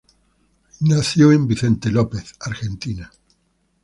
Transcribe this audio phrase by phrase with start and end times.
[0.79, 3.07] Nació en Vicente López, Argentina.